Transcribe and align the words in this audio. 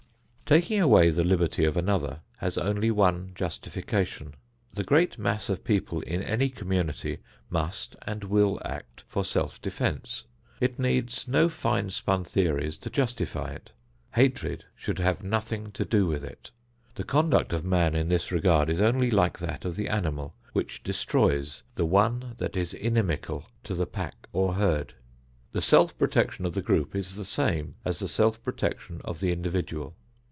Taking 0.53 0.81
away 0.81 1.11
the 1.11 1.23
liberty 1.23 1.63
of 1.63 1.77
another 1.77 2.19
has 2.39 2.57
only 2.57 2.91
one 2.91 3.31
justification. 3.35 4.33
The 4.73 4.83
great 4.83 5.17
mass 5.17 5.47
of 5.47 5.63
people 5.63 6.01
in 6.01 6.21
any 6.21 6.49
community 6.49 7.19
must 7.49 7.95
and 8.01 8.25
will 8.25 8.61
act 8.65 9.05
for 9.07 9.23
self 9.23 9.61
defense. 9.61 10.25
It 10.59 10.77
needs 10.77 11.25
no 11.25 11.47
fine 11.47 11.89
spun 11.89 12.25
theories 12.25 12.77
to 12.79 12.89
justify 12.89 13.51
it. 13.53 13.71
Hatred 14.13 14.65
should 14.75 14.99
have 14.99 15.23
nothing 15.23 15.71
to 15.71 15.85
do 15.85 16.05
with 16.05 16.21
it. 16.25 16.51
The 16.95 17.05
conduct 17.05 17.53
of 17.53 17.63
man 17.63 17.95
in 17.95 18.09
this 18.09 18.29
regard 18.29 18.69
is 18.69 18.81
only 18.81 19.09
like 19.09 19.39
that 19.39 19.63
of 19.63 19.77
the 19.77 19.87
animal 19.87 20.35
which 20.51 20.83
destroys 20.83 21.63
the 21.75 21.85
one 21.85 22.35
that 22.39 22.57
is 22.57 22.73
inimical 22.73 23.45
to 23.63 23.73
the 23.73 23.87
pack 23.87 24.27
or 24.33 24.55
herd. 24.55 24.93
The 25.53 25.61
self 25.61 25.97
protection 25.97 26.45
of 26.45 26.53
the 26.55 26.61
group 26.61 26.93
is 26.93 27.15
the 27.15 27.23
same 27.23 27.75
as 27.85 27.99
the 27.99 28.09
self 28.09 28.43
protection 28.43 28.99
of 29.05 29.21
the 29.21 29.31
individual. 29.31 29.95